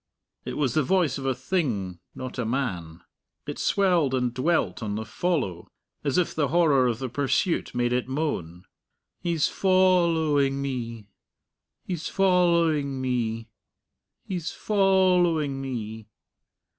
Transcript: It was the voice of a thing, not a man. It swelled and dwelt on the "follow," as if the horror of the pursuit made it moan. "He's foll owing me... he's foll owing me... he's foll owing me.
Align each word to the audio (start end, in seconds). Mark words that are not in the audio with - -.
It 0.45 0.53
was 0.57 0.73
the 0.73 0.81
voice 0.81 1.19
of 1.19 1.27
a 1.27 1.35
thing, 1.35 1.99
not 2.15 2.39
a 2.39 2.43
man. 2.43 3.01
It 3.45 3.59
swelled 3.59 4.15
and 4.15 4.33
dwelt 4.33 4.81
on 4.81 4.95
the 4.95 5.05
"follow," 5.05 5.67
as 6.03 6.17
if 6.17 6.33
the 6.33 6.47
horror 6.47 6.87
of 6.87 6.97
the 6.97 7.07
pursuit 7.07 7.75
made 7.75 7.93
it 7.93 8.07
moan. 8.07 8.63
"He's 9.19 9.47
foll 9.47 10.17
owing 10.17 10.59
me... 10.59 11.05
he's 11.83 12.07
foll 12.09 12.55
owing 12.55 12.99
me... 12.99 13.49
he's 14.25 14.49
foll 14.51 15.27
owing 15.27 15.61
me. 15.61 16.07